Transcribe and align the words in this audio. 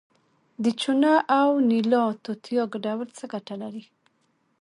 د 0.63 0.65
چونه 0.81 1.11
او 1.39 1.49
نیلا 1.69 2.05
توتیا 2.23 2.63
ګډول 2.73 3.09
څه 3.17 3.23
ګټه 3.33 3.55
لري؟ 3.63 3.83